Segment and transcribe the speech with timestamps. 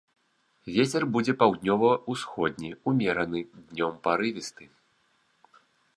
[0.75, 4.65] Вецер будзе паўднёва-ўсходні ўмераны, днём парывісты.